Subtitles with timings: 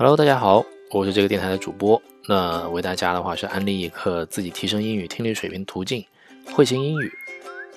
[0.00, 2.00] Hello，大家好，我是这个电台的主播。
[2.26, 6.02] 那为大家的话是安利一课自己提升英语听力水平途径——
[6.56, 7.12] 会心英语。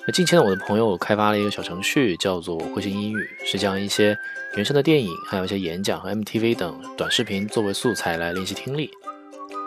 [0.06, 4.16] 那近期呢，我的朋友开发了一个小程序，叫做会心英语，是将一些
[4.56, 8.90] 原声的电影，还有一些演讲和 MTV 等短视频作为素材来练习听力，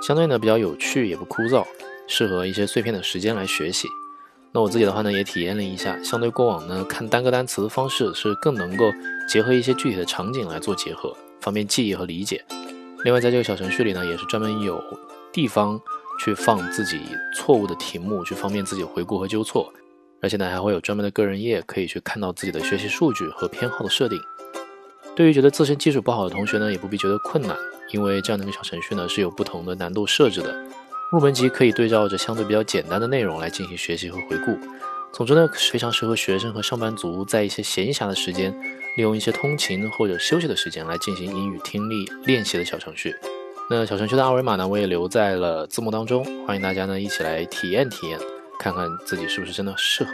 [0.01, 1.64] 相对呢比较有趣，也不枯燥，
[2.07, 3.87] 适合一些碎片的时间来学习。
[4.51, 8.92] 那我自己的话呢，也体验了一下，相对过往呢看单个单词的方式是更能够
[9.29, 11.15] 结合一些具体的场景来做结合，
[11.47, 12.43] 方便记忆和理解。
[13.06, 14.83] 另外，在这个小程序里呢，也是专门有
[15.32, 15.79] 地方
[16.20, 17.00] 去放自己
[17.33, 19.71] 错误的题目，去方便自己回顾和纠错。
[20.21, 24.20] 而且呢，还会有专门的个人页，可以去看到自己的学习数据和偏好的设定。
[25.15, 27.56] 对于觉得自身基础不好的同学呢，也不必觉得困难，
[27.93, 30.54] 因为这样的一个小程序呢是有不同的难度设置的。
[31.14, 34.58] 入门级可以对照着相对比较简单的内容来进行学习和回顾。
[35.17, 38.54] 总之呢，非常适合学生和上班族在一些闲暇的时间，
[38.98, 43.16] 利用一些通勤或者休息的时间来进行英语听力练习的小程序。
[43.68, 48.20] 那小程序的二维码呢，我也留在了字幕当中，欢迎大家呢一起来体验体验，
[48.59, 50.12] 看看自己是不是真的适合。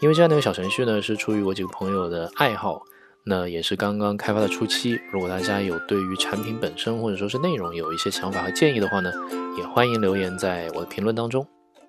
[0.00, 2.82] 因为这样的一个小程序呢，是出于我几个朋友的爱好。
[3.24, 9.10] 那也是刚刚开发的初期，如果大家有对于产品本身或者说是内容有一些想法和建议的话呢，
[9.56, 11.48] 也欢迎留言在我的评论当中，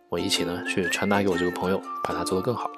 [0.09, 2.72] 我一起呢去传达给我这个朋友，把它做得更好。